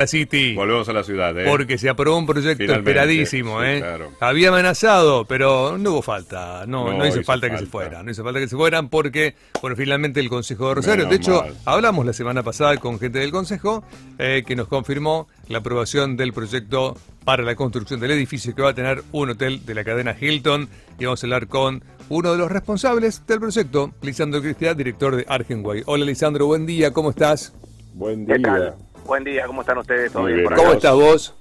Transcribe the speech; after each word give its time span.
La 0.00 0.06
City. 0.06 0.54
Volvemos 0.54 0.88
a 0.88 0.92
la 0.94 1.04
ciudad, 1.04 1.38
¿eh? 1.38 1.44
Porque 1.46 1.76
se 1.76 1.88
aprobó 1.90 2.16
un 2.16 2.24
proyecto 2.26 2.56
Finalmente, 2.56 2.90
esperadísimo, 2.90 3.60
sí, 3.60 3.66
¿eh? 3.66 3.78
claro. 3.80 4.12
Había 4.18 4.48
amenazado, 4.48 5.26
pero 5.26 5.76
no 5.76 5.90
hubo 5.92 6.02
falta. 6.02 6.64
No, 6.66 6.86
no, 6.90 6.96
No 6.98 7.06
hizo 7.06 7.18
hizo 7.20 7.26
falta 7.26 7.48
que 7.48 7.52
falta. 7.52 7.66
se 7.66 7.70
fueran. 7.70 8.04
No 8.06 8.10
hizo 8.10 8.24
falta 8.24 8.40
que 8.40 8.48
se 8.48 8.56
fueran 8.56 8.88
porque, 8.88 9.34
bueno, 9.60 9.76
finalmente 9.76 10.18
el 10.20 10.30
Consejo 10.30 10.68
de 10.70 10.74
Rosario. 10.76 11.04
Menos 11.06 11.10
de 11.10 11.16
hecho, 11.16 11.42
mal. 11.42 11.54
hablamos 11.66 12.06
la 12.06 12.14
semana 12.14 12.42
pasada 12.42 12.78
con 12.78 12.98
gente 12.98 13.18
del 13.18 13.30
Consejo 13.30 13.84
eh, 14.18 14.42
que 14.46 14.56
nos 14.56 14.68
confirmó 14.68 15.28
la 15.48 15.58
aprobación 15.58 16.16
del 16.16 16.32
proyecto 16.32 16.96
para 17.24 17.42
la 17.42 17.54
construcción 17.54 18.00
del 18.00 18.12
edificio 18.12 18.54
que 18.54 18.62
va 18.62 18.70
a 18.70 18.74
tener 18.74 19.02
un 19.12 19.28
hotel 19.28 19.66
de 19.66 19.74
la 19.74 19.84
cadena 19.84 20.16
Hilton. 20.18 20.66
Y 20.98 21.04
vamos 21.04 21.22
a 21.22 21.26
hablar 21.26 21.46
con 21.46 21.84
uno 22.08 22.32
de 22.32 22.38
los 22.38 22.50
responsables 22.50 23.26
del 23.26 23.38
proyecto, 23.38 23.92
Lisandro 24.00 24.40
Cristian, 24.40 24.76
director 24.78 25.14
de 25.14 25.26
Argenway. 25.28 25.82
Hola, 25.84 26.06
Lisandro, 26.06 26.46
buen 26.46 26.64
día, 26.64 26.90
¿cómo 26.90 27.10
estás? 27.10 27.52
Buen 27.92 28.26
¿Qué 28.26 28.38
día. 28.38 28.74
Buen 29.10 29.24
día, 29.24 29.44
¿cómo 29.44 29.62
están 29.62 29.76
ustedes? 29.76 30.12
¿Todo 30.12 30.22
Muy 30.22 30.34
bien? 30.34 30.44
bien. 30.44 30.48
por 30.50 30.56
¿Cómo 30.56 30.68
acá? 30.68 30.76
estás 30.76 30.94
vos? 30.94 31.34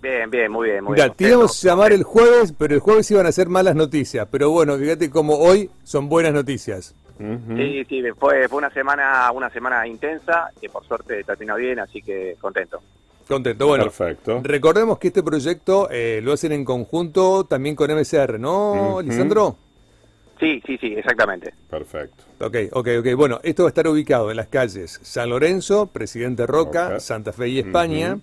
Bien, 0.00 0.30
bien, 0.30 0.50
muy 0.50 0.70
bien. 0.70 0.82
Muy 0.82 0.94
Mira, 0.94 1.04
bien. 1.08 1.16
te 1.18 1.24
íbamos 1.28 1.62
a 1.62 1.68
llamar 1.68 1.92
el 1.92 2.04
jueves, 2.04 2.54
pero 2.56 2.72
el 2.72 2.80
jueves 2.80 3.10
iban 3.10 3.26
a 3.26 3.32
ser 3.32 3.50
malas 3.50 3.74
noticias. 3.74 4.26
Pero 4.30 4.48
bueno, 4.48 4.78
fíjate 4.78 5.10
como 5.10 5.36
hoy 5.36 5.68
son 5.84 6.08
buenas 6.08 6.32
noticias. 6.32 6.94
Sí, 7.18 7.84
sí, 7.86 8.02
fue, 8.18 8.48
fue 8.48 8.56
una 8.56 8.70
semana 8.70 9.30
una 9.30 9.50
semana 9.50 9.86
intensa 9.86 10.48
que 10.58 10.70
por 10.70 10.86
suerte 10.86 11.22
terminó 11.22 11.56
bien, 11.56 11.80
así 11.80 12.00
que 12.00 12.34
contento. 12.40 12.80
Contento. 13.28 13.66
Bueno, 13.66 13.84
Perfecto. 13.84 14.40
recordemos 14.42 14.98
que 14.98 15.08
este 15.08 15.22
proyecto 15.22 15.88
eh, 15.90 16.20
lo 16.22 16.32
hacen 16.32 16.52
en 16.52 16.64
conjunto 16.64 17.44
también 17.44 17.76
con 17.76 17.90
MCR, 17.90 18.40
¿no, 18.40 18.94
Ujú. 18.94 19.02
Lisandro? 19.02 19.58
Sí, 20.42 20.60
sí, 20.66 20.76
sí, 20.78 20.88
exactamente. 20.96 21.54
Perfecto. 21.70 22.24
Ok, 22.40 22.56
ok, 22.72 22.88
ok. 22.98 23.06
Bueno, 23.16 23.38
esto 23.44 23.62
va 23.62 23.68
a 23.68 23.70
estar 23.70 23.86
ubicado 23.86 24.28
en 24.32 24.36
las 24.36 24.48
calles 24.48 24.98
San 25.04 25.30
Lorenzo, 25.30 25.86
Presidente 25.86 26.48
Roca. 26.48 26.98
Santa 26.98 27.32
Fe 27.32 27.48
y 27.48 27.58
España, 27.60 28.18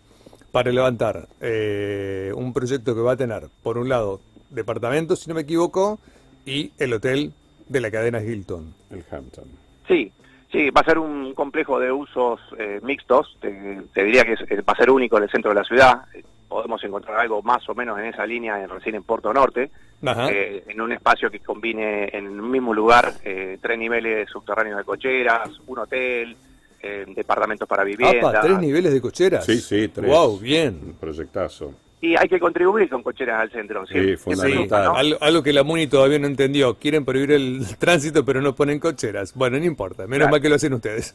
para 0.51 0.69
levantar 0.73 1.29
eh, 1.39 2.33
un 2.35 2.51
proyecto 2.51 2.93
que 2.93 2.99
va 2.99 3.13
a 3.13 3.15
tener, 3.17 3.43
por 3.63 3.77
un 3.77 3.88
lado, 3.88 4.19
departamentos, 4.49 5.21
si 5.21 5.29
no 5.29 5.35
me 5.35 5.41
equivoco, 5.41 5.97
y 6.45 6.73
el 6.77 6.91
hotel 6.91 7.31
de 7.69 7.79
la 7.79 7.89
cadena 7.89 8.22
Hilton. 8.22 8.73
El 8.91 9.05
Hampton. 9.09 9.45
Sí, 9.88 10.11
sí, 10.51 10.72
va 10.72 10.81
a 10.81 10.85
ser 10.85 10.97
un 10.99 11.33
complejo 11.33 11.79
de 11.79 11.89
usos 11.89 12.41
eh, 12.57 12.81
mixtos. 12.83 13.38
Te, 13.39 13.81
te 13.94 14.03
diría 14.03 14.25
que 14.25 14.33
es- 14.33 14.41
va 14.67 14.73
a 14.73 14.75
ser 14.75 14.89
único 14.89 15.16
en 15.17 15.23
el 15.23 15.29
centro 15.31 15.51
de 15.51 15.55
la 15.55 15.63
ciudad. 15.63 16.01
Podemos 16.50 16.83
encontrar 16.83 17.19
algo 17.19 17.42
más 17.44 17.67
o 17.69 17.75
menos 17.75 17.97
en 18.00 18.05
esa 18.05 18.25
línea 18.25 18.61
en, 18.61 18.69
recién 18.69 18.95
en 18.95 19.03
Puerto 19.03 19.31
Norte, 19.31 19.69
eh, 20.02 20.64
en 20.67 20.81
un 20.81 20.91
espacio 20.91 21.30
que 21.30 21.39
combine 21.39 22.09
en 22.11 22.28
un 22.28 22.52
mismo 22.52 22.73
lugar 22.73 23.14
eh, 23.23 23.58
tres 23.61 23.78
niveles 23.78 24.28
subterráneos 24.30 24.80
de 24.80 24.83
cocheras, 24.83 25.50
un 25.67 25.80
hotel, 25.80 26.36
eh, 26.81 27.06
departamentos 27.08 27.67
para 27.67 27.83
vivienda. 27.83 28.30
Apa, 28.30 28.41
tres 28.41 28.59
niveles 28.59 28.91
de 28.91 29.00
cocheras. 29.00 29.45
Sí, 29.45 29.59
sí, 29.59 29.89
tres. 29.89 30.09
Wow, 30.09 30.39
bien. 30.39 30.80
Un 30.83 30.94
proyectazo. 30.94 31.73
Y 32.02 32.16
hay 32.16 32.30
que 32.30 32.39
contribuir 32.39 32.89
con 32.89 33.03
cocheras 33.03 33.42
al 33.42 33.52
centro. 33.52 33.86
Sí, 33.86 33.94
siempre- 33.94 34.17
fundamental. 34.17 34.58
siempre, 34.69 34.78
¿no? 34.86 34.95
Algo, 34.95 35.17
algo 35.19 35.44
que 35.44 35.52
la 35.52 35.64
Muni 35.64 35.88
todavía 35.88 36.17
no 36.17 36.28
entendió. 36.28 36.75
Quieren 36.75 37.03
prohibir 37.03 37.33
el 37.33 37.59
tránsito, 37.78 38.23
pero 38.23 38.41
no 38.41 38.56
ponen 38.56 38.80
cocheras. 38.80 39.33
Bueno, 39.36 39.58
no 39.59 39.66
importa. 39.66 40.03
Menos 40.03 40.19
Claro. 40.19 40.31
mal 40.31 40.41
que 40.41 40.47
lo 40.47 40.56
hacen 40.56 40.73
ustedes. 40.73 41.14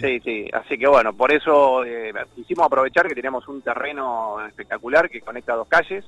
Sí, 0.00 0.20
sí. 0.20 0.48
Así 0.52 0.78
que 0.78 0.86
bueno, 0.86 1.12
por 1.12 1.32
eso 1.32 1.84
eh, 1.84 2.12
quisimos 2.36 2.66
aprovechar 2.66 3.08
que 3.08 3.16
teníamos 3.16 3.48
un 3.48 3.62
terreno 3.62 4.36
espectacular 4.46 5.10
que 5.10 5.20
conecta 5.22 5.56
dos 5.56 5.66
calles. 5.66 6.04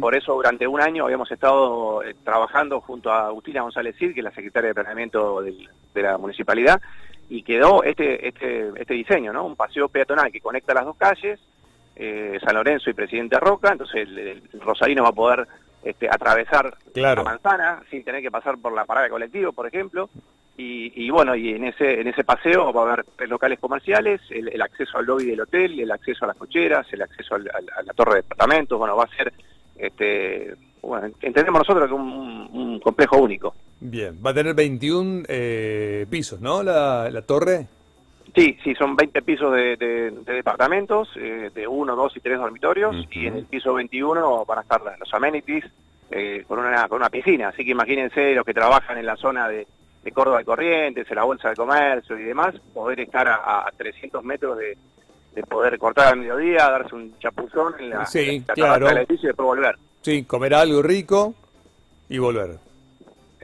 Por 0.00 0.14
eso 0.16 0.32
durante 0.32 0.66
un 0.66 0.80
año 0.80 1.04
habíamos 1.04 1.30
estado 1.30 2.02
eh, 2.02 2.14
trabajando 2.24 2.80
junto 2.80 3.12
a 3.12 3.26
Agustina 3.26 3.60
González 3.60 3.94
Cid, 3.98 4.14
que 4.14 4.20
es 4.20 4.24
la 4.24 4.32
secretaria 4.34 4.68
de 4.68 4.74
Planeamiento 4.74 5.42
del- 5.42 5.68
de 5.94 6.02
la 6.02 6.16
municipalidad, 6.16 6.80
y 7.28 7.42
quedó 7.42 7.82
este, 7.84 8.28
este, 8.28 8.70
este 8.76 8.94
diseño, 8.94 9.30
¿no? 9.34 9.44
Un 9.44 9.56
paseo 9.56 9.88
peatonal 9.88 10.32
que 10.32 10.40
conecta 10.40 10.72
las 10.72 10.86
dos 10.86 10.96
calles, 10.96 11.38
eh, 11.96 12.38
San 12.44 12.54
Lorenzo 12.54 12.90
y 12.90 12.94
Presidente 12.94 13.38
Roca, 13.38 13.72
entonces 13.72 13.96
el, 14.08 14.18
el 14.18 14.42
rosarino 14.60 15.02
va 15.02 15.10
a 15.10 15.12
poder 15.12 15.46
este, 15.84 16.08
atravesar 16.08 16.76
Claro. 16.94 17.22
la 17.24 17.30
manzana 17.30 17.82
sin 17.90 18.04
tener 18.04 18.22
que 18.22 18.30
pasar 18.30 18.56
por 18.58 18.72
la 18.74 18.84
parada 18.84 19.04
de 19.04 19.10
colectivo, 19.10 19.52
por 19.52 19.66
ejemplo. 19.66 20.08
Y, 20.56 20.92
y 21.06 21.08
bueno, 21.10 21.34
y 21.34 21.50
en 21.54 21.64
ese 21.64 22.00
en 22.00 22.08
ese 22.08 22.24
paseo 22.24 22.72
va 22.74 22.82
a 22.82 22.92
haber 22.92 23.06
tres 23.16 23.28
locales 23.30 23.58
comerciales, 23.58 24.20
el, 24.30 24.48
el 24.48 24.60
acceso 24.60 24.98
al 24.98 25.06
lobby 25.06 25.24
del 25.24 25.40
hotel, 25.40 25.80
el 25.80 25.90
acceso 25.90 26.24
a 26.24 26.28
las 26.28 26.36
cocheras, 26.36 26.86
el 26.92 27.00
acceso 27.02 27.34
al- 27.36 27.50
al- 27.54 27.70
a 27.78 27.82
la 27.82 27.92
torre 27.94 28.16
de 28.16 28.22
departamentos. 28.22 28.78
Bueno, 28.78 28.94
va 28.94 29.04
a 29.04 29.16
ser, 29.16 29.32
este, 29.78 30.54
bueno, 30.82 31.08
entendemos 31.22 31.60
nosotros 31.60 31.88
que 31.88 31.94
un, 31.94 32.48
un 32.52 32.80
complejo 32.80 33.16
único. 33.16 33.54
Bien. 33.80 34.18
Va 34.24 34.30
a 34.30 34.34
tener 34.34 34.54
21 34.54 35.22
eh, 35.26 36.06
pisos, 36.10 36.40
¿no? 36.40 36.62
La, 36.62 37.08
la 37.10 37.22
torre. 37.22 37.66
Sí, 38.34 38.56
sí, 38.64 38.74
son 38.74 38.96
20 38.96 39.20
pisos 39.22 39.52
de, 39.54 39.76
de- 39.76 40.10
de 40.10 40.32
departamentos, 40.32 41.10
eh, 41.16 41.50
de 41.54 41.66
uno, 41.68 41.94
dos 41.94 42.16
y 42.16 42.20
tres 42.20 42.38
dormitorios, 42.38 42.96
Ujú. 42.96 43.08
y 43.12 43.26
en 43.26 43.36
el 43.36 43.44
piso 43.44 43.74
21 43.74 44.44
van 44.46 44.58
a 44.58 44.62
estar 44.62 44.80
los 44.98 45.12
amenities 45.14 45.64
eh, 46.10 46.44
con, 46.48 46.58
una, 46.58 46.88
con 46.88 46.98
una 46.98 47.10
piscina. 47.10 47.48
Así 47.48 47.64
que 47.64 47.72
imagínense 47.72 48.34
los 48.34 48.44
que 48.46 48.54
trabajan 48.54 48.96
en 48.96 49.04
la 49.06 49.16
zona 49.16 49.48
de, 49.48 49.66
de 50.02 50.12
Córdoba 50.12 50.38
de 50.38 50.44
Corrientes, 50.46 51.06
en 51.10 51.16
la 51.16 51.24
Bolsa 51.24 51.50
de 51.50 51.56
Comercio 51.56 52.18
y 52.18 52.22
demás, 52.22 52.54
poder 52.72 53.00
estar 53.00 53.28
a, 53.28 53.66
a 53.66 53.70
300 53.76 54.24
metros 54.24 54.56
de, 54.56 54.78
de 55.34 55.42
poder 55.42 55.78
cortar 55.78 56.08
al 56.08 56.18
mediodía, 56.18 56.70
darse 56.70 56.94
un 56.94 57.18
chapuzón 57.18 57.74
en 57.80 57.90
la, 57.90 58.06
Sí, 58.06 58.36
en 58.36 58.44
la 58.48 58.54
claro. 58.54 58.86
del 58.88 58.98
edificio 58.98 59.26
y 59.26 59.28
después 59.28 59.46
volver. 59.46 59.76
Sí, 60.00 60.24
comer 60.24 60.54
algo 60.54 60.82
rico 60.82 61.34
y 62.08 62.16
volver. 62.18 62.56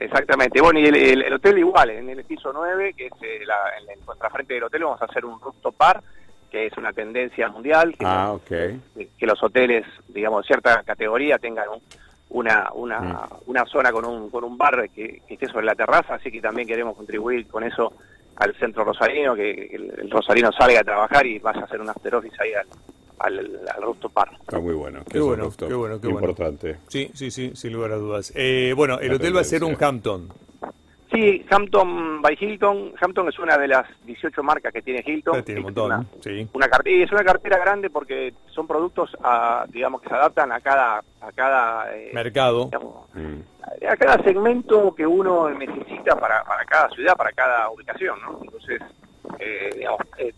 Exactamente. 0.01 0.61
Bueno, 0.61 0.79
y 0.81 0.87
el, 0.87 0.95
el- 0.97 1.23
el 1.25 1.33
hotel 1.35 1.59
igual, 1.59 1.91
en 1.91 2.09
el 2.11 2.25
piso 2.25 2.53
9, 2.53 2.95
que 2.95 3.07
es 3.07 3.13
eh, 3.23 3.41
la, 3.45 3.57
en 3.83 3.91
el 3.99 4.05
contrafrente 4.05 4.55
del 4.55 4.65
hotel, 4.65 4.85
vamos 4.85 5.03
a 5.03 5.07
hacer 5.07 5.25
un 5.25 5.41
rooftop 5.41 5.77
bar, 5.77 6.03
que 6.51 6.67
es 6.67 6.77
una 6.79 6.93
tendencia 6.93 7.49
mundial, 7.49 7.95
que, 7.99 8.05
Ah, 8.07 8.29
los, 8.33 8.37
ok. 8.43 9.09
que 9.19 9.27
los 9.27 9.43
hoteles, 9.43 9.85
digamos, 10.09 10.43
de 10.43 10.47
cierta 10.47 10.83
categoría 10.83 11.39
tengan 11.39 11.69
un- 11.69 11.83
una, 12.31 12.71
una, 12.75 13.01
Mm. 13.01 13.29
una 13.47 13.65
zona 13.65 13.91
con 13.91 14.05
un, 14.05 14.31
con 14.31 14.45
un 14.45 14.57
bar 14.59 14.89
que, 14.91 15.23
que 15.27 15.35
esté 15.35 15.47
sobre 15.49 15.65
la 15.67 15.75
terraza, 15.75 16.15
así 16.15 16.31
que 16.31 16.41
también 16.41 16.69
queremos 16.69 16.95
contribuir 16.97 17.47
con 17.49 17.65
eso 17.65 17.93
al 18.37 18.55
centro 18.57 18.85
rosarino, 18.85 19.35
que 19.35 19.51
el, 19.73 19.93
el 19.99 20.11
rosarino 20.11 20.53
salga 20.53 20.81
a 20.81 20.85
trabajar 20.85 21.27
y 21.27 21.39
vaya 21.39 21.61
a 21.61 21.65
hacer 21.65 21.81
un 21.81 21.89
after 21.89 22.15
office 22.15 22.37
ahí 22.41 22.53
al, 22.55 22.67
al, 23.21 23.61
al 23.75 23.83
rooftop 23.83 24.13
bar. 24.15 24.31
Está 24.41 24.59
muy 24.61 24.75
bueno. 24.75 25.01
Qué 25.11 25.21
bueno, 25.21 25.51
qué 25.57 25.73
bueno, 25.75 26.01
qué 26.01 26.07
bueno. 26.09 26.21
Importante. 26.29 26.77
Sí, 26.89 27.11
sí, 27.15 27.31
sí, 27.31 27.53
sin 27.55 27.73
lugar 27.73 27.93
a 27.93 27.97
dudas. 27.97 28.33
Eh, 28.35 28.73
bueno, 28.77 28.99
el 29.01 29.09
La 29.09 29.15
hotel 29.17 29.37
va 29.37 29.41
a 29.41 29.45
ser 29.45 29.65
un. 29.65 29.77
Hampton. 29.83 30.29
Sí, 31.11 31.43
Hampton 31.51 32.21
by 32.21 32.37
Hilton. 32.39 32.93
Hampton 33.01 33.29
es 33.29 33.39
una 33.39 33.57
de 33.57 33.67
las 33.67 33.87
18 34.05 34.43
marcas 34.43 34.71
que 34.75 34.83
tiene 34.83 35.03
Hilton. 35.07 35.43
Tiene 35.43 35.63
un 35.63 35.71
Es 35.71 35.77
una- 35.79 35.97
montón. 35.99 36.21
Sí. 36.23 36.47
una 36.53 36.69
cartera 36.69 36.97
y 36.97 37.03
es 37.03 37.11
una 37.13 37.25
cartera 37.25 37.57
grande 37.59 37.89
porque 37.89 38.35
son 38.49 38.67
productos 38.67 39.17
a, 39.25 39.65
digamos 39.71 40.03
que 40.03 40.09
se 40.11 40.15
adaptan 40.15 40.53
a 40.53 40.61
cada 40.61 40.99
a 41.23 41.33
cada 41.35 41.97
eh, 41.97 42.11
Mercado. 42.13 42.67
digamos, 42.67 42.95
Mm. 43.15 43.41
a 43.91 43.97
cada 43.97 44.23
segmento 44.23 44.95
que 44.95 45.07
uno 45.07 45.49
necesita 45.51 46.15
para, 46.15 46.45
para 46.45 46.65
cada 46.67 46.91
ciudad 46.91 47.17
para 47.17 47.33
cada 47.33 47.71
ubicación 47.71 48.19
¿no? 48.21 48.39
entonces 48.43 48.81
eh, 49.41 49.71
digamos 49.77 50.01
eh, 50.19 50.33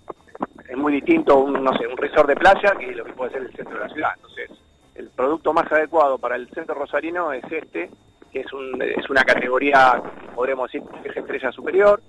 es 0.70 0.76
muy 0.76 0.92
distinto 0.92 1.36
un 1.38 1.64
no 1.64 1.76
sé 1.76 1.86
un 1.86 1.97
resort 1.97 2.28
de 2.28 2.36
playa 2.36 2.75
que 2.78 2.92
lo 2.94 3.04
que 3.04 3.12
puede 3.12 3.32
ser 3.32 3.42
el 3.42 3.53
centro 3.54 3.75
de 3.75 3.81
la 3.81 3.88
ciudad 3.92 4.10
entonces 4.16 4.50
el 4.94 5.08
producto 5.10 5.53
más 5.53 5.70
adecuado 5.72 6.19
para 6.19 6.36
el 6.36 6.48
centro 6.50 6.75
rosarino 6.75 7.32
es 7.32 7.44
este 7.50 7.91
que 8.32 8.41
es 8.41 8.53
un 8.53 8.81
es 8.81 9.08
una 9.10 9.25
categoría 9.25 10.00
podríamos 10.34 10.70
decir 10.70 10.86
que 11.03 11.08
es 11.08 11.16
estrella 11.16 11.50
superior 11.53 12.00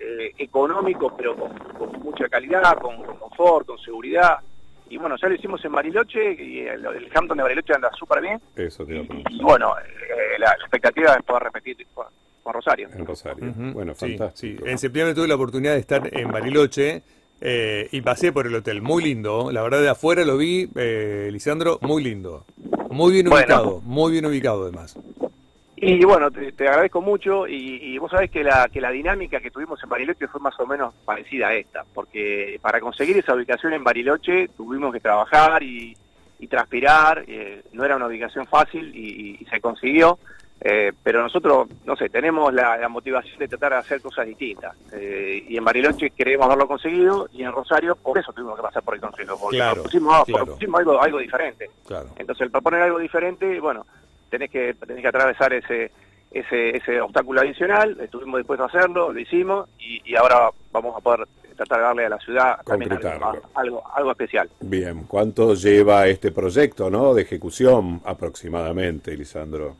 eh, 0.00 0.32
económico 0.38 1.14
pero 1.16 1.36
con, 1.36 1.52
con 1.78 1.92
mucha 2.02 2.28
calidad 2.28 2.76
con, 2.78 3.02
con 3.02 3.16
confort 3.16 3.66
con 3.66 3.78
seguridad 3.78 4.38
y 4.88 4.96
bueno 4.96 5.16
ya 5.20 5.28
lo 5.28 5.34
hicimos 5.34 5.62
en 5.64 5.72
Bariloche 5.72 6.32
y 6.32 6.60
el, 6.60 6.86
el 6.86 7.10
Hampton 7.14 7.36
de 7.36 7.42
Bariloche 7.42 7.74
anda 7.74 7.90
súper 7.98 8.22
bien 8.22 8.40
Eso 8.54 8.86
te 8.86 8.94
iba 8.94 9.02
a 9.02 9.30
y, 9.30 9.42
bueno 9.42 9.74
eh, 9.78 10.38
la, 10.38 10.46
la 10.46 10.52
expectativa 10.64 11.14
es 11.14 11.22
poder 11.24 11.42
repetir 11.42 11.76
con, 11.92 12.06
Rosario 12.48 12.88
En 12.94 13.04
Rosario. 13.04 13.52
Bueno, 13.56 13.92
Sí, 13.96 14.16
fantástico. 14.16 14.64
sí. 14.64 14.70
En 14.70 14.78
septiembre 14.78 15.16
tuve 15.16 15.26
la 15.26 15.34
oportunidad 15.34 15.72
de 15.72 15.80
estar 15.80 16.08
en 16.16 16.30
Bariloche 16.30 17.02
eh, 17.40 17.88
y 17.92 18.00
pasé 18.00 18.32
por 18.32 18.46
el 18.46 18.54
hotel. 18.54 18.82
Muy 18.82 19.02
lindo. 19.04 19.50
La 19.52 19.62
verdad, 19.62 19.80
de 19.82 19.88
afuera 19.88 20.24
lo 20.24 20.36
vi, 20.36 20.68
eh, 20.74 21.28
Lisandro, 21.32 21.78
muy 21.82 22.02
lindo. 22.02 22.44
Muy 22.90 23.12
bien 23.12 23.26
Bueno. 23.26 23.44
ubicado, 23.44 23.80
muy 23.84 24.12
bien 24.12 24.26
ubicado 24.26 24.62
además. 24.64 24.98
Y 25.78 26.02
bueno, 26.06 26.30
te, 26.30 26.52
te 26.52 26.66
agradezco 26.66 27.02
mucho 27.02 27.46
y, 27.46 27.78
y 27.82 27.98
vos 27.98 28.10
sabés 28.10 28.30
que 28.30 28.42
la, 28.42 28.68
que 28.72 28.80
la 28.80 28.90
dinámica 28.90 29.40
que 29.40 29.50
tuvimos 29.50 29.82
en 29.82 29.90
Bariloche 29.90 30.26
fue 30.26 30.40
más 30.40 30.58
o 30.58 30.66
menos 30.66 30.94
parecida 31.04 31.48
a 31.48 31.54
esta, 31.54 31.84
porque 31.92 32.58
para 32.62 32.80
conseguir 32.80 33.18
esa 33.18 33.34
ubicación 33.34 33.74
en 33.74 33.84
Bariloche 33.84 34.48
tuvimos 34.56 34.90
que 34.94 35.00
trabajar 35.00 35.62
y, 35.62 35.94
y 36.38 36.46
transpirar, 36.46 37.24
eh, 37.28 37.62
no 37.74 37.84
era 37.84 37.96
una 37.96 38.06
ubicación 38.06 38.46
fácil 38.46 38.90
y, 38.96 39.36
y 39.38 39.44
se 39.50 39.60
consiguió, 39.60 40.18
eh, 40.60 40.92
pero 41.02 41.22
nosotros, 41.22 41.68
no 41.84 41.96
sé, 41.96 42.08
tenemos 42.08 42.52
la, 42.52 42.76
la 42.78 42.88
motivación 42.88 43.38
de 43.38 43.46
tratar 43.48 43.72
de 43.72 43.78
hacer 43.78 44.00
cosas 44.00 44.26
distintas 44.26 44.74
eh, 44.92 45.44
y 45.48 45.56
en 45.56 45.64
Bariloche 45.64 46.10
queremos 46.10 46.46
haberlo 46.46 46.66
conseguido 46.66 47.28
y 47.32 47.42
en 47.42 47.52
Rosario 47.52 47.94
por 47.96 48.18
eso 48.18 48.32
tuvimos 48.32 48.56
que 48.56 48.62
pasar 48.62 48.82
por 48.82 48.94
el 48.94 49.00
consejo, 49.00 49.38
porque 49.38 49.58
Claro, 49.58 49.74
propusimos, 49.74 50.24
claro. 50.24 50.44
propusimos 50.46 50.78
algo, 50.80 51.00
algo 51.02 51.18
diferente. 51.18 51.70
Claro. 51.86 52.08
Entonces, 52.16 52.46
el 52.46 52.50
proponer 52.50 52.82
algo 52.82 52.98
diferente, 52.98 53.60
bueno, 53.60 53.86
tenés 54.30 54.50
que, 54.50 54.74
tenés 54.74 55.02
que 55.02 55.08
atravesar 55.08 55.52
ese, 55.52 55.92
ese, 56.30 56.76
ese 56.76 57.00
obstáculo 57.00 57.42
adicional, 57.42 57.96
estuvimos 58.00 58.38
dispuestos 58.38 58.74
a 58.74 58.78
hacerlo, 58.78 59.12
lo 59.12 59.20
hicimos 59.20 59.68
y, 59.78 60.00
y 60.10 60.16
ahora 60.16 60.50
vamos 60.72 60.96
a 60.96 61.00
poder 61.00 61.28
tratar 61.54 61.78
de 61.78 61.84
darle 61.84 62.06
a 62.06 62.08
la 62.10 62.18
ciudad 62.18 62.56
también 62.64 62.92
algo, 62.92 63.02
Concretarlo. 63.02 63.42
algo, 63.54 63.82
algo 63.94 64.10
especial. 64.10 64.50
Bien, 64.60 65.04
¿cuánto 65.04 65.54
lleva 65.54 66.06
este 66.06 66.32
proyecto, 66.32 66.90
no? 66.90 67.14
De 67.14 67.22
ejecución 67.22 68.00
aproximadamente, 68.04 69.16
Lisandro. 69.16 69.76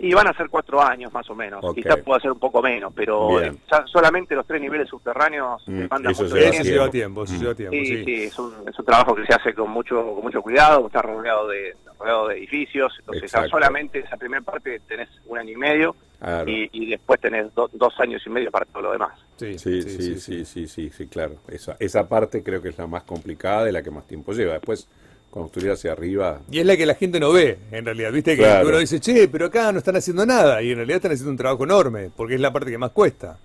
Y 0.00 0.14
van 0.14 0.28
a 0.28 0.32
ser 0.32 0.48
cuatro 0.48 0.80
años 0.80 1.12
más 1.12 1.28
o 1.28 1.34
menos, 1.34 1.64
quizás 1.74 1.96
pueda 2.04 2.20
ser 2.20 2.30
un 2.30 2.38
poco 2.38 2.62
menos, 2.62 2.92
pero 2.94 3.42
eh, 3.42 3.52
solamente 3.86 4.34
los 4.36 4.46
tres 4.46 4.60
niveles 4.60 4.88
subterráneos 4.88 5.62
Mm, 5.66 5.78
demandan 5.80 6.12
mucho 6.12 6.24
lleva 6.36 6.38
Eso 6.38 6.50
tiempo. 6.50 6.70
lleva 6.70 6.90
tiempo, 6.90 7.24
eso 7.24 7.34
Mm. 7.34 7.38
lleva 7.40 7.54
tiempo, 7.54 7.76
Sí, 7.76 7.84
sí. 7.86 8.04
sí, 8.04 8.22
es 8.24 8.38
un, 8.38 8.54
es 8.68 8.78
un 8.78 8.84
trabajo 8.84 9.14
que 9.16 9.26
se 9.26 9.34
hace 9.34 9.54
con 9.54 9.70
mucho 9.70 9.96
con 10.14 10.22
mucho 10.22 10.40
cuidado, 10.40 10.86
está 10.86 11.02
rodeado 11.02 11.48
de 11.48 11.74
rodeado 11.98 12.28
de 12.28 12.36
edificios, 12.38 12.94
entonces 13.00 13.24
Exacto. 13.24 13.48
solamente 13.50 13.98
esa 13.98 14.16
primera 14.16 14.40
parte 14.42 14.78
tenés 14.86 15.08
un 15.26 15.36
año 15.36 15.50
y 15.50 15.56
medio 15.56 15.96
Claro. 16.20 16.48
y, 16.48 16.68
y 16.72 16.90
después 16.90 17.20
tenés 17.20 17.52
do- 17.54 17.68
dos 17.72 17.92
años 17.98 18.22
y 18.24 18.30
medio 18.30 18.52
para 18.52 18.66
todo 18.66 18.82
lo 18.84 18.92
demás. 18.92 19.18
Sí, 19.36 19.58
Sí, 19.58 19.82
sí, 19.82 20.16
sí, 20.20 20.44
sí, 20.44 20.66
sí, 20.68 20.90
sí, 20.90 21.06
claro. 21.08 21.36
Esa, 21.48 21.76
esa 21.80 22.08
parte 22.08 22.42
creo 22.44 22.62
que 22.62 22.68
es 22.68 22.78
la 22.78 22.86
más 22.86 23.02
complicada 23.02 23.68
y 23.68 23.72
la 23.72 23.82
que 23.82 23.90
más 23.90 24.06
tiempo 24.06 24.32
lleva. 24.32 24.52
Después, 24.54 24.88
construir 25.30 25.70
hacia 25.72 25.92
arriba. 25.92 26.40
Y 26.50 26.58
es 26.60 26.66
la 26.66 26.76
que 26.76 26.86
la 26.86 26.94
gente 26.94 27.20
no 27.20 27.32
ve, 27.32 27.58
en 27.70 27.84
realidad. 27.84 28.12
Viste 28.12 28.36
que 28.36 28.42
Claro. 28.42 28.68
uno 28.68 28.78
dice, 28.78 28.98
che, 29.00 29.28
pero 29.28 29.46
acá 29.46 29.70
no 29.72 29.78
están 29.78 29.96
haciendo 29.96 30.24
nada. 30.26 30.62
Y 30.62 30.70
en 30.70 30.76
realidad 30.76 30.96
están 30.96 31.12
haciendo 31.12 31.30
un 31.32 31.36
trabajo 31.36 31.64
enorme, 31.64 32.10
porque 32.16 32.34
es 32.34 32.40
la 32.40 32.52
parte 32.52 32.70
que 32.70 32.78
más 32.78 32.90
cuesta. 32.92 33.38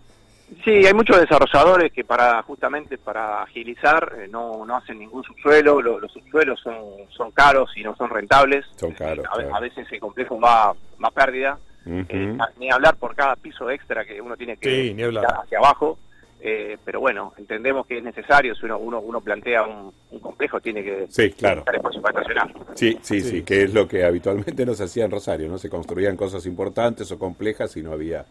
Sí, 0.64 0.72
hay 0.86 0.94
muchos 0.94 1.20
desarrolladores 1.20 1.92
que 1.92 2.04
para 2.04 2.42
justamente 2.44 2.98
para 3.00 3.42
agilizar 3.42 4.14
eh, 4.20 4.28
no, 4.30 4.66
no 4.66 4.76
hacen 4.78 5.00
ningún 5.00 5.24
subsuelo, 5.24 5.82
lo- 5.82 6.00
los 6.00 6.12
subsuelos 6.12 6.60
son, 6.62 6.76
son 7.10 7.32
caros 7.32 7.72
y 7.76 7.82
no 7.84 7.96
son 7.96 8.10
rentables. 8.10 8.64
Son 8.76 8.92
caros, 8.92 9.26
a, 9.32 9.38
ve- 9.38 9.44
claro. 9.46 9.56
a 9.56 9.60
veces 9.60 9.88
el 9.92 10.00
complejo 10.00 10.40
va, 10.40 10.74
va 11.04 11.12
pérdida. 11.12 11.58
Eh, 11.86 12.38
ni 12.60 12.72
hablar 12.72 12.96
por 12.96 13.14
cada 13.16 13.36
piso 13.36 13.70
extra 13.70 14.06
que 14.06 14.22
uno 14.22 14.38
tiene 14.38 14.56
que 14.58 14.70
Sí, 14.70 14.94
ni 14.94 15.04
hablar. 15.04 15.26
hacia 15.44 15.58
abajo. 15.58 15.98
Eh, 16.45 16.78
pero 16.84 17.00
bueno, 17.00 17.31
entendemos 17.38 17.88
que 17.88 18.00
es 18.00 18.04
necesario, 18.04 18.54
si 18.54 18.66
uno, 18.66 18.78
uno, 18.78 19.00
uno 19.00 19.22
plantea 19.22 19.63
un, 19.63 19.94
un 20.12 20.19
complejo, 20.19 20.60
tiene 20.60 20.84
que 20.84 21.06
Sí, 21.07 21.31
claro. 21.31 21.60
estar 21.60 21.74
espacio 21.75 22.01
para 22.01 22.19
estacionar. 22.19 22.54
Sí, 22.75 22.98
sí, 23.01 23.22
sí, 23.22 23.30
Sí. 23.30 23.44
que 23.44 23.63
es 23.63 23.74
lo 23.74 23.88
que 23.88 24.04
habitualmente 24.04 24.66
no 24.66 24.74
se 24.74 24.84
hacía 24.84 25.06
en 25.06 25.12
Rosario, 25.12 25.48
¿no? 25.48 25.57
Se 25.57 25.69
construían 25.69 26.18
cosas 26.18 26.45
importantes 26.45 27.10
o 27.13 27.18
complejas 27.18 27.78
y 27.78 27.81
no 27.81 27.94
había, 27.94 28.25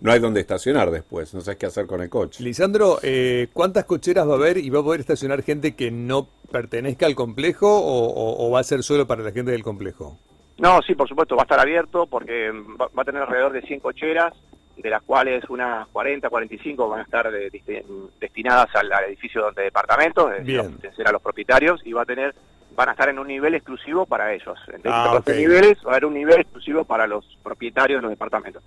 no 0.00 0.12
hay 0.12 0.20
donde 0.20 0.38
estacionar 0.42 0.92
después, 0.92 1.34
no 1.34 1.40
sabes 1.40 1.58
qué 1.58 1.66
hacer 1.66 1.86
con 1.88 2.00
el 2.02 2.08
coche. 2.08 2.44
Lisandro, 2.44 3.00
eh, 3.02 3.48
¿cuántas 3.52 3.84
cocheras 3.84 4.28
va 4.28 4.34
a 4.34 4.36
haber 4.36 4.58
y 4.58 4.70
va 4.70 4.78
a 4.78 4.84
poder 4.84 5.00
estacionar 5.00 5.42
gente 5.42 5.74
que 5.74 5.90
no 5.90 6.28
pertenezca 6.52 7.06
al 7.06 7.16
complejo 7.16 7.66
o, 7.68 8.06
o- 8.06 8.46
o 8.46 8.50
va 8.52 8.60
a 8.60 8.62
ser 8.62 8.84
solo 8.84 9.08
para 9.08 9.24
la 9.24 9.32
gente 9.32 9.50
del 9.50 9.64
complejo? 9.64 10.16
No, 10.58 10.80
sí, 10.82 10.94
por 10.94 11.08
supuesto, 11.08 11.34
va 11.34 11.42
a 11.42 11.46
estar 11.46 11.58
abierto 11.58 12.06
porque 12.06 12.52
va, 12.80 12.86
va 12.96 13.02
a 13.02 13.04
tener 13.04 13.22
alrededor 13.22 13.52
de 13.52 13.62
100 13.62 13.80
cocheras, 13.80 14.32
de 14.76 14.90
las 14.90 15.02
cuales 15.02 15.42
unas 15.48 15.86
40, 15.88 16.28
45 16.28 16.88
van 16.88 17.00
a 17.00 17.02
estar 17.02 17.30
de- 17.30 17.50
de- 17.50 17.84
destinadas 18.20 18.68
al, 18.74 18.92
al 18.92 19.04
edificio 19.04 19.50
de 19.52 19.62
departamentos, 19.64 20.30
es 20.38 20.46
decir, 20.82 21.06
a 21.08 21.12
los 21.12 21.22
propietarios, 21.22 21.80
y 21.84 21.92
va 21.92 22.02
a 22.02 22.06
tener 22.06 22.34
van 22.74 22.90
a 22.90 22.92
estar 22.92 23.08
en 23.08 23.18
un 23.18 23.26
nivel 23.26 23.54
exclusivo 23.54 24.04
para 24.04 24.34
ellos. 24.34 24.58
Entonces, 24.66 24.92
Ah, 24.92 25.10
los 25.14 25.24
niveles 25.38 25.78
va 25.78 25.88
a 25.88 25.92
haber 25.94 26.04
un 26.04 26.12
nivel 26.12 26.40
exclusivo 26.40 26.84
para 26.84 27.06
los 27.06 27.24
propietarios 27.42 27.98
de 27.98 28.02
los 28.02 28.10
departamentos. 28.10 28.62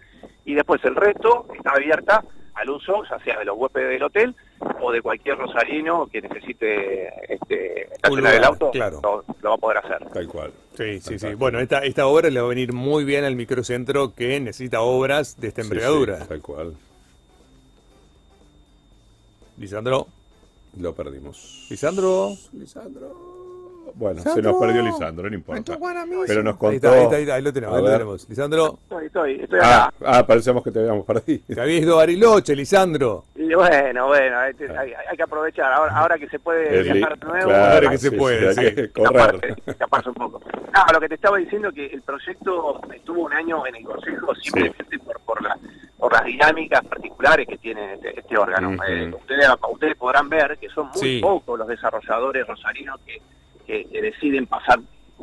Y 0.46 0.56
después 0.56 0.84
el 0.84 0.96
resto 0.96 1.46
está 1.56 1.74
abierta 1.74 2.24
al 2.60 2.70
uso, 2.70 3.04
ya 3.10 3.20
sea 3.24 3.40
de 3.40 3.46
los 3.46 3.58
huéspedes 3.58 3.90
del 3.90 4.04
hotel 4.04 4.36
o 4.82 4.92
de 4.92 5.02
cualquier 5.02 5.38
rosarino 5.38 6.08
que 6.08 6.22
necesite 6.22 7.34
este, 7.34 7.84
estacionar 7.94 8.36
el 8.36 8.44
auto, 8.44 8.72
claro. 8.72 9.00
lo, 9.02 9.24
lo 9.42 9.50
va 9.50 9.56
a 9.56 9.58
poder 9.58 9.78
hacer. 9.78 10.06
Tal 10.10 10.28
cual. 10.28 10.52
Sí, 10.76 11.00
sí, 11.00 11.18
sí. 11.20 11.34
Bueno, 11.36 11.60
esta, 11.60 11.80
esta 11.80 12.08
obra 12.08 12.30
le 12.30 12.40
va 12.40 12.46
a 12.46 12.50
venir 12.50 12.74
muy 12.74 13.04
bien 13.06 13.24
al 13.24 13.36
microcentro 13.36 14.14
que 14.14 14.40
necesita 14.40 14.82
obras 14.82 15.40
de 15.40 15.48
esta 15.50 15.62
Sí, 15.64 15.68
envergadura. 15.70 16.22
sí, 16.22 16.28
tal 16.28 16.42
cual. 16.42 16.74
Lisandro, 19.58 20.08
Lo 20.80 20.94
perdimos. 20.94 21.68
Lisandro. 21.70 22.32
Lisandro. 22.54 23.39
Bueno, 23.96 24.22
se 24.22 24.42
nos 24.42 24.56
perdió 24.60 24.82
Lisandro, 24.82 25.30
no 25.30 25.36
importa. 25.36 25.78
Pero 26.28 26.44
nos 26.44 26.58
contó. 26.58 26.70
Ahí 26.70 26.76
está, 26.76 26.90
ahí 26.92 27.04
está, 27.04 27.16
ahí 27.16 27.22
está, 27.24 27.36
ahí 27.36 27.42
lo 27.42 27.54
tenemos, 27.54 27.76
ahí 27.78 27.84
lo 27.84 27.90
tenemos. 27.92 28.30
Lisandro, 28.30 28.80
Estoy, 28.84 29.06
estoy, 29.08 29.40
estoy 29.42 29.60
Ah, 29.62 29.86
acá. 29.86 29.94
ah, 30.20 30.28
parecemos 30.28 30.64
que 30.64 30.72
te 30.72 30.80
habíamos 30.80 31.06
perdido. 31.06 31.40
te 31.48 31.62
habías 31.62 31.82
ido 31.84 31.94
a 31.94 31.98
Bariloche, 31.98 32.56
Lisandro. 32.56 33.26
Y 33.36 33.54
bueno, 33.54 34.08
bueno, 34.08 34.38
hay, 34.40 34.54
hay- 34.78 34.94
hay 35.10 35.18
que 35.18 35.24
aprovechar. 35.24 35.72
Ahora, 35.72 35.96
ahora 35.98 36.18
que 36.18 36.28
se 36.30 36.40
puede 36.40 36.84
viajar 36.84 37.18
de 37.20 37.26
nuevo, 37.28 37.48
claro, 37.50 37.74
ahora 37.76 37.90
que 37.90 37.98
se 37.98 38.12
puede, 38.12 38.54
sí, 38.54 38.60
hay 38.60 38.76
que 38.76 38.90
correr. 38.92 39.36
escaparse, 39.36 39.62
escaparse 39.72 40.10
un 40.10 40.16
poco. 40.16 40.42
No, 40.54 40.94
lo 40.94 41.00
que 41.00 41.10
te 41.10 41.16
estaba 41.16 41.38
diciendo 41.38 41.72
que 41.72 41.88
el 41.88 42.02
proyecto 42.02 42.82
estuvo 42.94 43.24
un 43.26 43.34
año 43.34 43.66
en 43.66 43.76
el 43.78 43.84
Consejo 43.84 44.36
simplemente 44.36 45.00
por, 45.00 45.20
por, 45.22 45.42
la- 45.42 45.58
por 45.98 46.14
las 46.14 46.24
dinámicas 46.26 46.86
particulares 46.86 47.48
que 47.48 47.58
tiene 47.58 47.96
este, 47.96 48.20
este 48.20 48.38
órgano. 48.38 48.72
Eh, 48.88 49.12
ustedes, 49.14 49.48
ustedes 49.72 49.96
podrán 49.98 50.30
ver 50.30 50.58
que 50.60 50.70
son 50.70 50.88
muy 50.90 51.00
Sí. 51.00 51.20
pocos 51.22 51.58
los 51.60 51.68
desarrolladores 51.68 52.46
rosarinos 52.48 53.00
que, 53.06 53.22
que- 53.70 53.86
que 53.86 54.02
deciden 54.02 54.48
pasar 54.48 54.80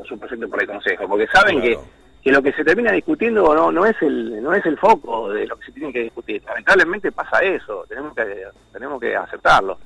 su 0.08 0.18
proyecto 0.18 0.48
por 0.48 0.62
el 0.62 0.68
Consejo, 0.68 1.08
porque 1.08 1.26
saben 1.26 1.60
Claro. 1.60 1.80
que 1.82 1.96
que 2.22 2.32
lo 2.32 2.42
que 2.42 2.52
se 2.54 2.64
termina 2.64 2.90
discutiendo 2.90 3.54
no 3.54 3.70
no 3.70 3.86
es 3.86 3.94
el 4.02 4.42
no 4.42 4.52
es 4.52 4.66
el 4.66 4.76
foco 4.78 5.28
de 5.32 5.46
lo 5.46 5.56
que 5.56 5.66
se 5.66 5.70
tiene 5.72 5.92
que 5.92 6.00
discutir 6.02 6.42
lamentablemente 6.44 7.12
pasa 7.12 7.38
eso 7.38 7.84
tenemos 7.88 8.16
que 8.16 8.24
tenemos 8.72 9.00
que 9.00 9.14
aceptarlo 9.14 9.78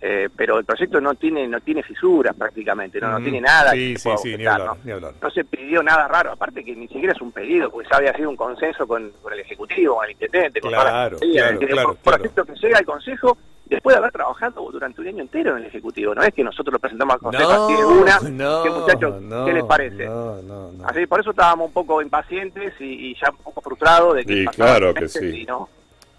Eh, 0.00 0.28
pero 0.36 0.58
el 0.58 0.64
proyecto 0.66 1.00
no 1.00 1.14
tiene 1.14 1.48
no 1.48 1.60
tiene 1.62 1.82
fisuras 1.82 2.34
prácticamente 2.36 3.00
no, 3.00 3.12
no 3.12 3.20
tiene 3.20 3.40
nada 3.40 3.70
Sí, 3.72 3.94
que 3.94 3.98
sí, 3.98 4.04
pueda 4.04 4.18
sí, 4.18 4.28
ni 4.28 4.34
objetar, 4.34 4.60
hablar, 4.60 4.76
¿no? 4.76 4.84
ni 4.84 4.92
hablar. 4.92 5.12
no 5.22 5.30
se 5.30 5.44
pidió 5.46 5.82
nada 5.82 6.06
raro 6.08 6.32
aparte 6.32 6.62
que 6.62 6.76
ni 6.76 6.86
siquiera 6.88 7.14
es 7.14 7.20
un 7.22 7.32
pedido 7.32 7.70
porque 7.70 7.88
ya 7.90 7.96
había 7.96 8.12
sido 8.14 8.28
un 8.30 8.36
consenso 8.36 8.86
con, 8.86 9.10
con 9.22 9.32
el 9.32 9.40
ejecutivo 9.40 9.96
con 9.96 10.04
el 10.04 10.10
intendente 10.12 10.60
con 10.60 10.70
toda 10.70 10.84
la 10.84 10.90
Claro, 10.90 11.18
claro, 11.18 11.58
claro, 11.58 11.68
claro. 11.72 11.94
proyecto 12.04 12.44
que 12.44 12.52
llega 12.60 12.78
al 12.78 12.84
consejo 12.84 13.38
después 13.68 13.94
de 13.94 13.98
haber 13.98 14.12
trabajado 14.12 14.70
durante 14.70 15.00
un 15.00 15.08
año 15.08 15.22
entero 15.22 15.52
en 15.52 15.58
el 15.58 15.66
ejecutivo 15.66 16.14
no 16.14 16.22
es 16.22 16.32
que 16.34 16.42
nosotros 16.42 16.72
lo 16.72 16.78
presentamos 16.78 17.14
al 17.14 17.20
consejo 17.20 17.50
así 17.50 17.76
de 17.76 17.84
una 17.84 18.18
no, 18.30 18.62
que 18.62 18.70
muchachos 18.70 19.22
no, 19.22 19.44
qué 19.44 19.52
les 19.52 19.64
parece 19.64 20.06
No, 20.06 20.42
no, 20.42 20.72
no. 20.72 20.86
Así, 20.88 21.06
por 21.06 21.20
eso 21.20 21.30
estábamos 21.30 21.66
un 21.68 21.72
poco 21.72 22.00
impacientes 22.02 22.74
y, 22.80 23.10
y 23.10 23.14
ya 23.14 23.30
un 23.30 23.36
poco 23.38 23.60
frustrados 23.60 24.14
de 24.16 24.24
que 24.24 24.44
claro 24.46 24.92
que 24.94 25.08
sí. 25.08 25.42
Y 25.42 25.44
no, 25.46 25.68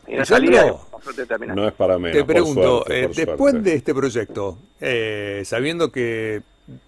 y 0.08 0.16
no 0.16 0.26
salía. 0.26 0.74
No 1.56 1.68
es 1.68 1.74
para 1.74 1.98
menos. 1.98 2.18
Te 2.18 2.24
pregunto, 2.26 2.84
suerte, 2.86 3.00
eh, 3.04 3.08
después 3.16 3.52
suerte. 3.52 3.70
de 3.70 3.76
este 3.76 3.94
proyecto, 3.94 4.58
eh, 4.82 5.42
sabiendo 5.46 5.92
que 5.92 6.42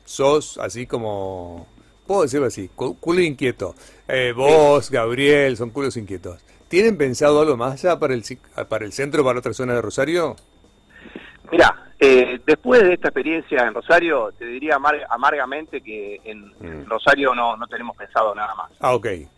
sos 0.05 0.57
así 0.57 0.85
como, 0.85 1.67
puedo 2.05 2.23
decirlo 2.23 2.47
así, 2.47 2.69
cu- 2.75 2.97
culo 2.99 3.21
inquieto, 3.21 3.73
eh, 4.07 4.33
vos, 4.35 4.89
Gabriel, 4.91 5.55
son 5.57 5.69
culos 5.69 5.97
inquietos, 5.97 6.39
¿tienen 6.67 6.97
pensado 6.97 7.41
algo 7.41 7.57
más 7.57 7.73
allá 7.83 7.97
para 7.99 8.13
el, 8.13 8.23
para 8.69 8.85
el 8.85 8.91
centro, 8.93 9.23
para 9.23 9.39
otra 9.39 9.53
zona 9.53 9.73
de 9.75 9.81
Rosario? 9.81 10.35
Mira, 11.51 11.75
eh, 11.99 12.39
después 12.45 12.81
de 12.81 12.93
esta 12.93 13.09
experiencia 13.09 13.63
en 13.67 13.73
Rosario, 13.73 14.31
te 14.37 14.45
diría 14.45 14.75
amar- 14.77 15.05
amargamente 15.09 15.81
que 15.81 16.15
en, 16.23 16.51
en 16.61 16.81
Mm. 16.83 16.89
Rosario 16.89 17.35
no, 17.35 17.55
no 17.57 17.67
tenemos 17.67 17.95
pensado 17.97 18.33
nada 18.33 18.55
más. 18.55 18.71
Ah, 18.79 18.93
ok. 18.95 19.05
Eh, 19.05 19.29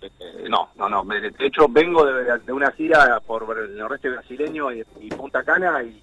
no, 0.49 0.69
no, 0.75 0.87
no. 0.89 1.03
De 1.03 1.31
hecho, 1.39 1.67
vengo 1.69 2.05
de, 2.05 2.39
de 2.39 2.53
una 2.53 2.71
gira 2.71 3.19
por 3.25 3.57
el 3.57 3.77
noreste 3.77 4.09
brasileño 4.09 4.71
y, 4.71 4.83
y 5.01 5.09
Punta 5.09 5.43
Cana 5.43 5.81
y 5.83 6.01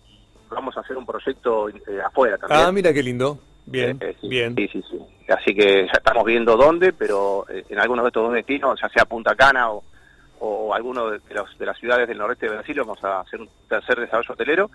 vamos 0.50 0.76
a 0.76 0.80
hacer 0.80 0.96
un 0.96 1.06
proyecto 1.06 1.68
eh, 1.68 1.74
afuera 2.04 2.36
también. 2.38 2.60
Ah, 2.60 2.72
mira 2.72 2.92
qué 2.92 3.02
lindo. 3.02 3.38
Bien, 3.66 3.98
Eh, 4.00 4.10
eh, 4.10 4.16
sí, 4.20 4.28
bien. 4.28 4.54
Sí, 4.56 4.68
sí, 4.72 4.82
sí. 4.90 4.98
Así 5.32 5.54
que 5.54 5.86
ya 5.86 5.92
estamos 5.92 6.24
viendo 6.24 6.56
dónde, 6.56 6.92
pero 6.92 7.46
en 7.48 7.78
algunos 7.78 8.02
de 8.04 8.08
estos 8.08 8.24
dos 8.24 8.32
destinos, 8.32 8.78
ya 8.82 8.88
sea 8.88 9.04
Punta 9.04 9.34
Cana 9.36 9.70
o, 9.70 9.84
o 10.40 10.74
alguno 10.74 11.08
de, 11.10 11.20
de 11.20 11.34
los, 11.34 11.56
de 11.56 11.66
las 11.66 11.78
ciudades 11.78 12.08
del 12.08 12.18
noreste 12.18 12.46
de 12.48 12.56
Brasil, 12.56 12.74
vamos 12.80 13.02
a 13.04 13.20
hacer 13.20 13.40
un 13.40 13.48
tercer 13.68 14.00
desarrollo 14.00 14.34
hotelero. 14.34 14.70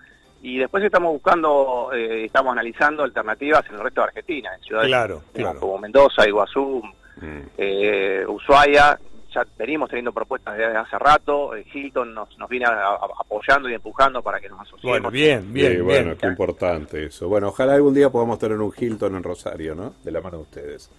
Y 0.48 0.58
después 0.58 0.84
estamos 0.84 1.10
buscando, 1.12 1.90
eh, 1.92 2.26
estamos 2.26 2.52
analizando 2.52 3.02
alternativas 3.02 3.64
en 3.68 3.74
el 3.74 3.80
resto 3.80 4.00
de 4.02 4.06
Argentina, 4.06 4.50
en 4.54 4.62
ciudades 4.62 4.86
Claro, 4.86 5.14
como- 5.16 5.32
claro. 5.32 5.58
como 5.60 5.78
Mendoza, 5.78 6.28
Iguazú, 6.28 6.82
Mm. 7.16 7.40
eh, 7.58 8.24
Ushuaia. 8.28 8.96
Ya 9.34 9.44
venimos 9.58 9.88
teniendo 9.90 10.12
propuestas 10.12 10.56
desde 10.56 10.76
hace 10.76 10.98
rato. 11.00 11.56
eh, 11.56 11.66
Hilton 11.74 12.14
nos, 12.14 12.38
nos 12.38 12.48
viene 12.48 12.64
a- 12.66 12.90
a- 12.90 12.94
apoyando 13.20 13.68
y 13.68 13.74
empujando 13.74 14.22
para 14.22 14.38
que 14.38 14.48
nos 14.48 14.60
asociemos. 14.60 14.84
Bueno, 14.84 15.10
bien, 15.10 15.52
bien, 15.52 15.72
Sí, 15.72 15.80
bueno, 15.80 16.04
bien. 16.04 16.16
qué 16.18 16.26
importante 16.28 17.04
eso. 17.06 17.28
Bueno, 17.28 17.48
ojalá 17.48 17.74
algún 17.74 17.92
día 17.94 18.08
podamos 18.08 18.38
tener 18.38 18.56
un 18.58 18.72
Hilton 18.78 19.16
en 19.16 19.24
Rosario, 19.24 19.74
¿no? 19.74 19.94
De 20.04 20.12
la 20.12 20.20
mano 20.20 20.36
de 20.36 20.42
ustedes. 20.44 20.90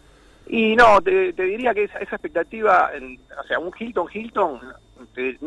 Y 0.48 0.76
no, 0.76 1.00
te, 1.02 1.32
te 1.32 1.44
diría 1.44 1.74
que 1.74 1.86
esa, 1.86 2.00
esa 2.00 2.16
expectativa, 2.18 2.92
en- 2.94 3.18
o 3.40 3.44
sea, 3.48 3.60
un 3.60 3.72
Hilton, 3.80 4.08
Hilton, 4.14 4.60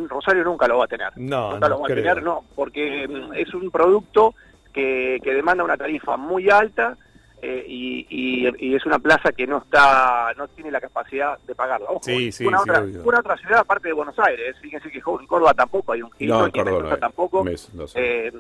Rosario 0.08 0.44
nunca 0.44 0.66
lo 0.68 0.78
va 0.78 0.84
a 0.84 0.88
tener. 0.88 1.10
No, 1.16 1.52
nunca 1.52 1.68
no 1.68 1.76
lo 1.76 1.80
va 1.80 1.86
creo. 1.88 1.98
a 1.98 2.02
tener, 2.14 2.22
no, 2.22 2.44
porque 2.54 3.06
mm, 3.08 3.34
es 3.34 3.52
un 3.54 3.70
producto 3.70 4.34
que, 4.72 5.18
que 5.22 5.34
demanda 5.34 5.64
una 5.64 5.76
tarifa 5.76 6.16
muy 6.16 6.48
alta 6.50 6.96
eh, 7.42 7.64
y, 7.66 8.06
y- 8.10 8.66
y 8.70 8.74
es 8.74 8.84
una 8.84 8.98
plaza 8.98 9.32
que 9.32 9.46
no 9.46 9.58
está, 9.58 10.32
no 10.36 10.46
tiene 10.48 10.70
la 10.70 10.80
capacidad 10.80 11.38
de 11.46 11.54
pagarla. 11.54 11.86
Ojo, 11.88 12.00
Sí, 12.02 12.30
sí, 12.30 12.44
una, 12.46 12.58
sí, 12.58 12.68
otra, 12.68 12.82
obvio. 12.82 13.02
una 13.02 13.20
otra 13.20 13.36
ciudad 13.38 13.60
aparte 13.60 13.88
de 13.88 13.94
Buenos 13.94 14.18
Aires, 14.18 14.56
fíjense 14.60 14.90
que 14.90 14.98
en 14.98 15.26
Córdoba 15.26 15.54
tampoco 15.54 15.92
hay 15.92 16.02
un 16.02 16.10
No, 16.20 16.44
en 16.44 16.50
Córdoba 16.50 16.64
no 16.70 16.72
Mendoza 16.76 16.94
hay. 16.96 17.00
tampoco. 17.00 17.42
Mes- 17.42 17.72
no 17.74 17.86
sé. 17.86 18.26
Eh, 18.28 18.32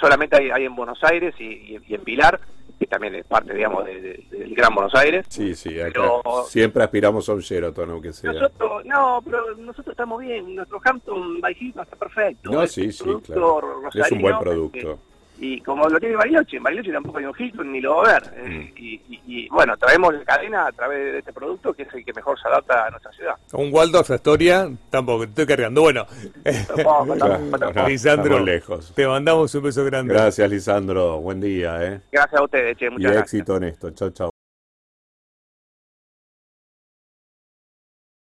solamente 0.00 0.36
hay, 0.36 0.50
hay 0.50 0.64
en 0.66 0.74
Buenos 0.76 1.02
Aires 1.02 1.34
y 1.40 1.76
en 1.92 2.02
Pilar, 2.02 2.38
que 2.82 2.86
también 2.88 3.14
es 3.14 3.24
parte, 3.24 3.54
digamos, 3.54 3.84
de- 3.84 4.00
de- 4.00 4.26
del 4.30 4.54
Gran 4.54 4.74
Buenos 4.74 4.92
Aires. 4.94 5.24
Sí, 5.28 5.54
sí, 5.54 5.80
acá 5.80 5.92
Pero- 6.24 6.44
siempre 6.46 6.82
aspiramos 6.82 7.28
a 7.28 7.34
un 7.34 7.40
Sheraton, 7.40 7.90
aunque 7.90 8.12
sea. 8.12 8.32
Nosotros, 8.32 8.84
no, 8.84 9.22
pero 9.24 9.54
nosotros 9.56 9.92
estamos 9.92 10.20
bien. 10.20 10.54
Nuestro 10.56 10.80
Hampton 10.84 11.40
by 11.40 11.56
Hilton 11.58 11.82
está 11.84 11.96
perfecto. 11.96 12.50
No, 12.50 12.62
Es 12.62 12.72
sí, 12.72 12.90
sí, 12.90 13.04
claro. 13.24 13.82
Es 13.94 14.10
un 14.12 14.20
buen 14.22 14.38
producto. 14.38 14.98
Y 15.44 15.60
como 15.62 15.88
lo 15.88 15.98
tiene 15.98 16.14
Bariloche, 16.16 16.56
en 16.56 16.62
Bariloche 16.62 16.92
tampoco 16.92 17.18
hay 17.18 17.24
un 17.24 17.34
Hilton 17.36 17.72
ni 17.72 17.80
lo 17.80 17.96
va 17.96 18.02
a 18.10 18.12
ver. 18.14 18.22
Eh, 18.36 18.72
y, 18.76 18.94
y- 19.08 19.20
y, 19.26 19.48
bueno, 19.48 19.76
traemos 19.76 20.14
la 20.14 20.24
cadena 20.24 20.66
a 20.66 20.72
través 20.72 21.12
de 21.12 21.18
este 21.18 21.32
producto 21.32 21.72
que 21.72 21.82
es 21.82 21.92
el 21.94 22.04
que 22.04 22.12
mejor 22.12 22.38
se 22.40 22.46
adapta 22.48 22.86
a 22.86 22.90
nuestra 22.90 23.10
ciudad. 23.12 23.34
Un 23.52 23.72
Waldorf 23.72 24.10
Astoria, 24.10 24.70
tampoco, 24.90 25.24
te 25.24 25.30
estoy 25.30 25.46
cargando. 25.46 25.80
Bueno, 25.82 26.06
Tampoco, 26.68 27.16
tampoco, 27.16 27.58
tampoco. 27.58 27.88
Lisandro, 27.88 28.38
lejos. 28.40 28.92
te 28.94 29.06
mandamos 29.06 29.54
un 29.54 29.62
beso 29.64 29.84
grande. 29.84 30.14
Gracias, 30.14 30.48
Lisandro. 30.50 31.18
Buen 31.20 31.40
día, 31.40 31.84
¿eh? 31.84 32.00
Gracias 32.12 32.40
a 32.40 32.44
ustedes, 32.44 32.76
che, 32.78 32.86
Y 32.86 32.90
muchas 32.90 33.12
gracias. 33.12 33.34
éxito 33.34 33.56
en 33.56 33.64
esto. 33.64 33.90
Chau, 33.90 34.10
chau. 34.10 34.31